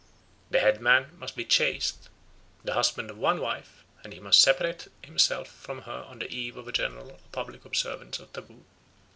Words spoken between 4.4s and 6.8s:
separate himself from her on the eve of a